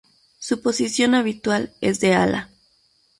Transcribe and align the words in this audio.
Su 0.39 0.63
posición 0.63 1.13
habitual 1.13 1.75
es 1.79 1.99
de 1.99 2.15
ala. 2.15 2.49